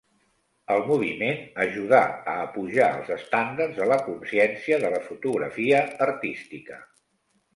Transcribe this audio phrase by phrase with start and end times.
[0.75, 1.99] El moviment ajudà
[2.31, 6.83] a apujar els estàndards la consciència de la fotografia artística.